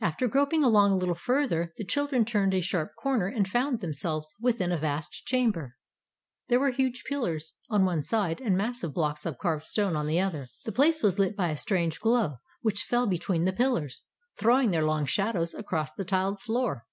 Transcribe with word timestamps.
After 0.00 0.28
groping 0.28 0.62
along 0.62 0.92
a 0.92 0.96
little 0.96 1.16
further, 1.16 1.72
the 1.76 1.84
children 1.84 2.24
turned 2.24 2.54
a 2.54 2.60
sharp 2.60 2.92
corner 2.94 3.26
and 3.26 3.48
found 3.48 3.80
themselves 3.80 4.32
within 4.40 4.70
a 4.70 4.76
vast 4.78 5.24
chamber. 5.26 5.74
There 6.46 6.60
were 6.60 6.70
huge 6.70 7.02
pillars 7.08 7.54
on 7.68 7.84
one 7.84 8.04
side, 8.04 8.40
and 8.40 8.56
massive 8.56 8.94
blocks 8.94 9.26
of 9.26 9.36
carved 9.36 9.66
stone 9.66 9.96
on 9.96 10.06
the 10.06 10.20
other. 10.20 10.48
The 10.64 10.70
place 10.70 11.02
was 11.02 11.18
lit 11.18 11.34
by 11.34 11.50
a 11.50 11.56
strange 11.56 11.98
glow 11.98 12.34
which 12.62 12.84
fell 12.84 13.08
between 13.08 13.46
the 13.46 13.52
pillars, 13.52 14.02
throwing 14.38 14.70
their 14.70 14.84
long 14.84 15.06
shadows 15.06 15.54
across 15.54 15.90
the 15.92 16.04
tiled 16.04 16.38
floor. 16.40 16.86